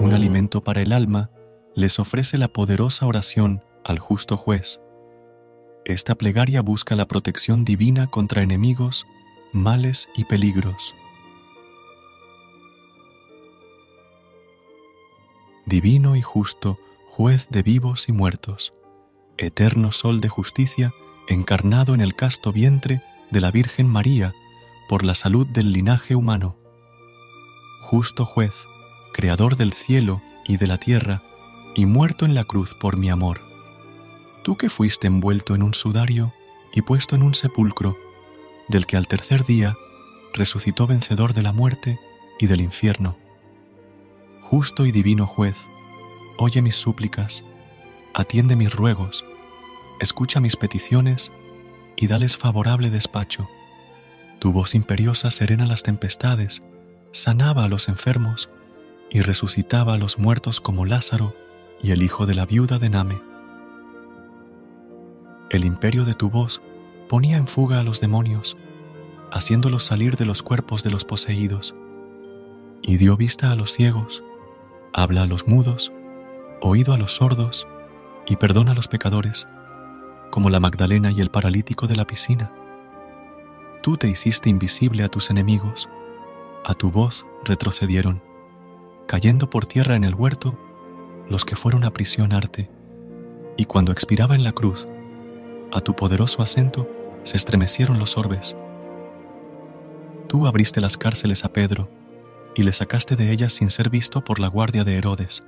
Un 0.00 0.14
alimento 0.14 0.64
para 0.64 0.80
el 0.80 0.92
alma, 0.92 1.30
les 1.74 1.98
ofrece 1.98 2.38
la 2.38 2.48
poderosa 2.48 3.06
oración 3.06 3.62
al 3.84 3.98
justo 3.98 4.38
juez. 4.38 4.80
Esta 5.84 6.14
plegaria 6.14 6.62
busca 6.62 6.96
la 6.96 7.06
protección 7.06 7.66
divina 7.66 8.06
contra 8.06 8.40
enemigos, 8.40 9.06
males 9.52 10.08
y 10.16 10.24
peligros. 10.24 10.94
Divino 15.66 16.16
y 16.16 16.22
justo, 16.22 16.78
juez 17.10 17.48
de 17.50 17.62
vivos 17.62 18.08
y 18.08 18.12
muertos, 18.12 18.72
eterno 19.36 19.92
sol 19.92 20.22
de 20.22 20.30
justicia, 20.30 20.94
encarnado 21.28 21.92
en 21.92 22.00
el 22.00 22.16
casto 22.16 22.52
vientre 22.52 23.02
de 23.30 23.42
la 23.42 23.50
Virgen 23.50 23.86
María 23.86 24.32
por 24.88 25.04
la 25.04 25.14
salud 25.14 25.46
del 25.46 25.72
linaje 25.72 26.16
humano. 26.16 26.56
Justo 27.82 28.24
juez, 28.24 28.66
creador 29.12 29.56
del 29.56 29.72
cielo 29.72 30.22
y 30.46 30.56
de 30.56 30.66
la 30.66 30.78
tierra, 30.78 31.22
y 31.74 31.86
muerto 31.86 32.24
en 32.24 32.34
la 32.34 32.44
cruz 32.44 32.74
por 32.74 32.96
mi 32.96 33.10
amor. 33.10 33.40
Tú 34.42 34.56
que 34.56 34.68
fuiste 34.68 35.06
envuelto 35.06 35.54
en 35.54 35.62
un 35.62 35.74
sudario 35.74 36.32
y 36.72 36.82
puesto 36.82 37.14
en 37.14 37.22
un 37.22 37.34
sepulcro, 37.34 37.96
del 38.68 38.86
que 38.86 38.96
al 38.96 39.06
tercer 39.06 39.44
día 39.44 39.76
resucitó 40.32 40.86
vencedor 40.86 41.34
de 41.34 41.42
la 41.42 41.52
muerte 41.52 41.98
y 42.38 42.46
del 42.46 42.60
infierno. 42.60 43.16
Justo 44.42 44.86
y 44.86 44.92
divino 44.92 45.26
juez, 45.26 45.56
oye 46.38 46.62
mis 46.62 46.76
súplicas, 46.76 47.44
atiende 48.14 48.56
mis 48.56 48.72
ruegos, 48.72 49.24
escucha 50.00 50.40
mis 50.40 50.56
peticiones 50.56 51.30
y 51.96 52.06
dales 52.06 52.36
favorable 52.36 52.90
despacho. 52.90 53.48
Tu 54.38 54.52
voz 54.52 54.74
imperiosa 54.74 55.30
serena 55.30 55.66
las 55.66 55.82
tempestades, 55.82 56.62
sanaba 57.12 57.64
a 57.64 57.68
los 57.68 57.88
enfermos 57.88 58.48
y 59.10 59.20
resucitaba 59.22 59.94
a 59.94 59.98
los 59.98 60.18
muertos 60.18 60.60
como 60.60 60.86
Lázaro 60.86 61.34
y 61.82 61.90
el 61.90 62.02
hijo 62.02 62.26
de 62.26 62.34
la 62.34 62.46
viuda 62.46 62.78
de 62.78 62.88
Name. 62.88 63.20
El 65.50 65.64
imperio 65.64 66.04
de 66.04 66.14
tu 66.14 66.30
voz 66.30 66.62
ponía 67.08 67.36
en 67.36 67.48
fuga 67.48 67.80
a 67.80 67.82
los 67.82 68.00
demonios, 68.00 68.56
haciéndolos 69.32 69.84
salir 69.84 70.16
de 70.16 70.24
los 70.24 70.42
cuerpos 70.42 70.84
de 70.84 70.90
los 70.90 71.04
poseídos, 71.04 71.74
y 72.82 72.98
dio 72.98 73.16
vista 73.16 73.50
a 73.50 73.56
los 73.56 73.72
ciegos, 73.72 74.22
habla 74.92 75.22
a 75.22 75.26
los 75.26 75.48
mudos, 75.48 75.92
oído 76.60 76.94
a 76.94 76.98
los 76.98 77.12
sordos, 77.12 77.66
y 78.26 78.36
perdona 78.36 78.72
a 78.72 78.74
los 78.76 78.86
pecadores, 78.86 79.48
como 80.30 80.50
la 80.50 80.60
Magdalena 80.60 81.10
y 81.10 81.20
el 81.20 81.30
paralítico 81.30 81.88
de 81.88 81.96
la 81.96 82.06
piscina. 82.06 82.52
Tú 83.82 83.96
te 83.96 84.08
hiciste 84.08 84.48
invisible 84.48 85.02
a 85.02 85.08
tus 85.08 85.30
enemigos, 85.30 85.88
a 86.64 86.74
tu 86.74 86.92
voz 86.92 87.26
retrocedieron 87.44 88.29
cayendo 89.10 89.50
por 89.50 89.66
tierra 89.66 89.96
en 89.96 90.04
el 90.04 90.14
huerto 90.14 90.56
los 91.28 91.44
que 91.44 91.56
fueron 91.56 91.82
a 91.82 91.90
prisionarte, 91.90 92.70
y 93.56 93.64
cuando 93.64 93.90
expiraba 93.90 94.36
en 94.36 94.44
la 94.44 94.52
cruz, 94.52 94.86
a 95.72 95.80
tu 95.80 95.96
poderoso 95.96 96.42
acento 96.42 96.88
se 97.24 97.36
estremecieron 97.36 97.98
los 97.98 98.16
orbes. 98.16 98.54
Tú 100.28 100.46
abriste 100.46 100.80
las 100.80 100.96
cárceles 100.96 101.44
a 101.44 101.52
Pedro 101.52 101.88
y 102.54 102.62
le 102.62 102.72
sacaste 102.72 103.16
de 103.16 103.32
ellas 103.32 103.52
sin 103.52 103.70
ser 103.70 103.90
visto 103.90 104.22
por 104.22 104.38
la 104.38 104.46
guardia 104.46 104.84
de 104.84 104.94
Herodes. 104.94 105.42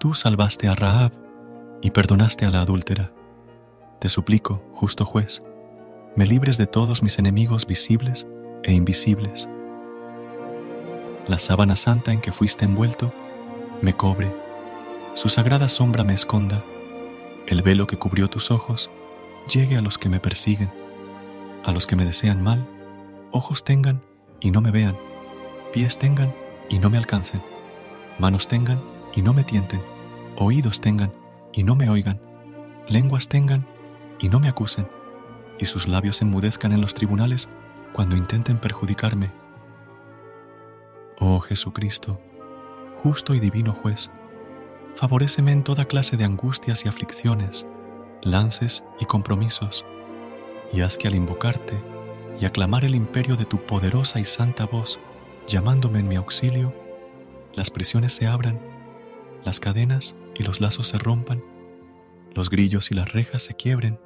Tú 0.00 0.12
salvaste 0.12 0.66
a 0.66 0.74
Rahab 0.74 1.12
y 1.82 1.92
perdonaste 1.92 2.46
a 2.46 2.50
la 2.50 2.62
adúltera. 2.62 3.12
Te 4.00 4.08
suplico, 4.08 4.60
justo 4.74 5.04
juez, 5.04 5.40
me 6.16 6.26
libres 6.26 6.58
de 6.58 6.66
todos 6.66 7.00
mis 7.00 7.20
enemigos 7.20 7.64
visibles 7.64 8.26
e 8.64 8.72
invisibles 8.72 9.48
la 11.28 11.38
sábana 11.38 11.74
santa 11.74 12.12
en 12.12 12.20
que 12.20 12.32
fuiste 12.32 12.66
envuelto 12.66 13.12
me 13.80 13.94
cobre, 13.94 14.34
su 15.14 15.28
sagrada 15.28 15.68
sombra 15.68 16.04
me 16.04 16.12
esconda, 16.12 16.62
el 17.46 17.62
velo 17.62 17.86
que 17.86 17.96
cubrió 17.96 18.28
tus 18.28 18.50
ojos 18.50 18.90
llegue 19.48 19.76
a 19.76 19.80
los 19.80 19.96
que 19.96 20.08
me 20.08 20.20
persiguen, 20.20 20.70
a 21.64 21.72
los 21.72 21.86
que 21.86 21.96
me 21.96 22.04
desean 22.04 22.42
mal, 22.42 22.66
ojos 23.30 23.64
tengan 23.64 24.02
y 24.40 24.50
no 24.50 24.60
me 24.60 24.70
vean, 24.70 24.96
pies 25.72 25.98
tengan 25.98 26.34
y 26.68 26.78
no 26.78 26.90
me 26.90 26.98
alcancen, 26.98 27.42
manos 28.18 28.46
tengan 28.46 28.80
y 29.14 29.22
no 29.22 29.32
me 29.32 29.44
tienten, 29.44 29.80
oídos 30.36 30.80
tengan 30.80 31.12
y 31.52 31.62
no 31.62 31.74
me 31.74 31.88
oigan, 31.88 32.20
lenguas 32.86 33.28
tengan 33.28 33.66
y 34.20 34.28
no 34.28 34.40
me 34.40 34.48
acusen, 34.48 34.88
y 35.58 35.66
sus 35.66 35.88
labios 35.88 36.20
enmudezcan 36.20 36.72
en 36.72 36.82
los 36.82 36.92
tribunales 36.92 37.48
cuando 37.94 38.16
intenten 38.16 38.58
perjudicarme 38.58 39.30
Oh 41.20 41.38
Jesucristo, 41.38 42.18
justo 43.02 43.34
y 43.34 43.40
divino 43.40 43.72
juez, 43.72 44.10
favoréceme 44.96 45.52
en 45.52 45.62
toda 45.62 45.84
clase 45.84 46.16
de 46.16 46.24
angustias 46.24 46.84
y 46.84 46.88
aflicciones, 46.88 47.64
lances 48.20 48.82
y 48.98 49.04
compromisos, 49.04 49.84
y 50.72 50.80
haz 50.80 50.98
que 50.98 51.06
al 51.06 51.14
invocarte 51.14 51.80
y 52.40 52.46
aclamar 52.46 52.84
el 52.84 52.96
imperio 52.96 53.36
de 53.36 53.44
tu 53.44 53.58
poderosa 53.58 54.18
y 54.18 54.24
santa 54.24 54.66
voz, 54.66 54.98
llamándome 55.46 56.00
en 56.00 56.08
mi 56.08 56.16
auxilio, 56.16 56.74
las 57.54 57.70
prisiones 57.70 58.12
se 58.12 58.26
abran, 58.26 58.58
las 59.44 59.60
cadenas 59.60 60.16
y 60.34 60.42
los 60.42 60.60
lazos 60.60 60.88
se 60.88 60.98
rompan, 60.98 61.44
los 62.34 62.50
grillos 62.50 62.90
y 62.90 62.94
las 62.94 63.12
rejas 63.12 63.44
se 63.44 63.54
quiebren, 63.54 64.00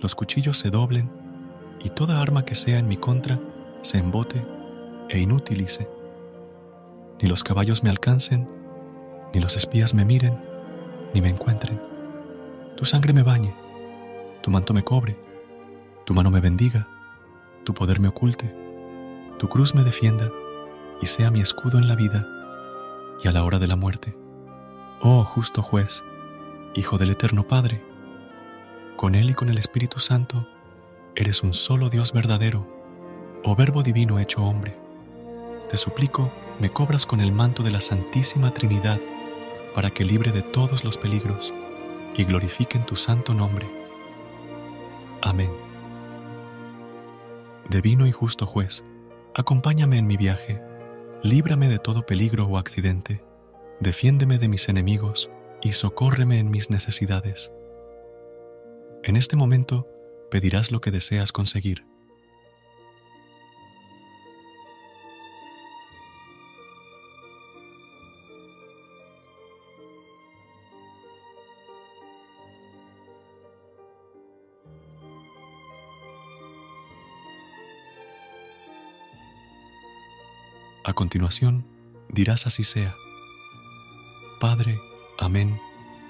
los 0.00 0.14
cuchillos 0.14 0.56
se 0.56 0.70
doblen, 0.70 1.10
y 1.82 1.88
toda 1.88 2.20
arma 2.20 2.44
que 2.44 2.54
sea 2.54 2.78
en 2.78 2.86
mi 2.86 2.96
contra 2.96 3.40
se 3.82 3.98
embote 3.98 4.40
e 5.08 5.18
inutilice 5.18 5.88
ni 7.22 7.28
los 7.28 7.44
caballos 7.44 7.84
me 7.84 7.90
alcancen, 7.90 8.48
ni 9.32 9.40
los 9.40 9.56
espías 9.56 9.94
me 9.94 10.04
miren, 10.04 10.36
ni 11.14 11.20
me 11.20 11.28
encuentren. 11.28 11.80
Tu 12.76 12.84
sangre 12.84 13.12
me 13.12 13.22
bañe, 13.22 13.54
tu 14.42 14.50
manto 14.50 14.74
me 14.74 14.82
cobre, 14.82 15.16
tu 16.04 16.14
mano 16.14 16.32
me 16.32 16.40
bendiga, 16.40 16.88
tu 17.62 17.74
poder 17.74 18.00
me 18.00 18.08
oculte, 18.08 18.52
tu 19.38 19.48
cruz 19.48 19.72
me 19.72 19.84
defienda 19.84 20.30
y 21.00 21.06
sea 21.06 21.30
mi 21.30 21.40
escudo 21.40 21.78
en 21.78 21.86
la 21.86 21.94
vida 21.94 22.26
y 23.22 23.28
a 23.28 23.32
la 23.32 23.44
hora 23.44 23.60
de 23.60 23.68
la 23.68 23.76
muerte. 23.76 24.16
Oh 25.00 25.22
justo 25.24 25.62
juez, 25.62 26.02
Hijo 26.74 26.98
del 26.98 27.10
Eterno 27.10 27.46
Padre, 27.46 27.84
con 28.96 29.14
Él 29.14 29.30
y 29.30 29.34
con 29.34 29.48
el 29.48 29.58
Espíritu 29.58 30.00
Santo, 30.00 30.48
eres 31.14 31.44
un 31.44 31.54
solo 31.54 31.88
Dios 31.88 32.12
verdadero, 32.12 32.66
oh 33.44 33.54
Verbo 33.54 33.84
Divino 33.84 34.18
hecho 34.18 34.42
hombre. 34.42 34.76
Te 35.70 35.76
suplico, 35.76 36.32
me 36.60 36.70
cobras 36.70 37.06
con 37.06 37.20
el 37.20 37.32
manto 37.32 37.62
de 37.62 37.70
la 37.70 37.80
Santísima 37.80 38.52
Trinidad 38.52 39.00
para 39.74 39.90
que 39.90 40.04
libre 40.04 40.32
de 40.32 40.42
todos 40.42 40.84
los 40.84 40.98
peligros 40.98 41.52
y 42.16 42.24
glorifiquen 42.24 42.84
tu 42.84 42.96
santo 42.96 43.34
nombre. 43.34 43.66
Amén. 45.22 45.50
Divino 47.68 48.06
y 48.06 48.12
justo 48.12 48.46
juez, 48.46 48.82
acompáñame 49.34 49.96
en 49.96 50.06
mi 50.06 50.16
viaje, 50.16 50.60
líbrame 51.22 51.68
de 51.68 51.78
todo 51.78 52.04
peligro 52.04 52.46
o 52.46 52.58
accidente, 52.58 53.22
defiéndeme 53.80 54.38
de 54.38 54.48
mis 54.48 54.68
enemigos 54.68 55.30
y 55.62 55.72
socórreme 55.72 56.38
en 56.38 56.50
mis 56.50 56.70
necesidades. 56.70 57.50
En 59.04 59.16
este 59.16 59.36
momento 59.36 59.88
pedirás 60.30 60.70
lo 60.70 60.80
que 60.80 60.90
deseas 60.90 61.32
conseguir 61.32 61.84
A 80.92 80.94
continuación, 80.94 81.64
dirás 82.10 82.46
así 82.46 82.64
sea. 82.64 82.94
Padre, 84.40 84.78
amén, 85.18 85.58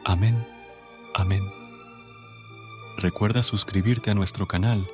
amén, 0.04 0.44
amén. 1.14 1.44
Recuerda 2.98 3.44
suscribirte 3.44 4.10
a 4.10 4.14
nuestro 4.14 4.48
canal 4.48 4.84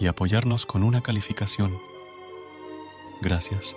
y 0.00 0.08
apoyarnos 0.08 0.66
con 0.66 0.82
una 0.82 1.00
calificación. 1.00 1.78
Gracias. 3.22 3.76